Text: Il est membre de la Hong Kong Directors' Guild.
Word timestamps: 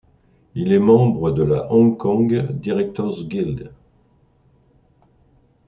Il 0.55 0.73
est 0.73 0.79
membre 0.79 1.29
de 1.31 1.43
la 1.43 1.71
Hong 1.71 1.95
Kong 1.95 2.49
Directors' 2.53 3.23
Guild. 3.27 3.71